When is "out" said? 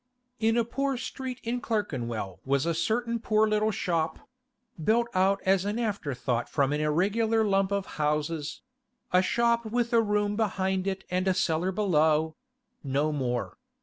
5.13-5.39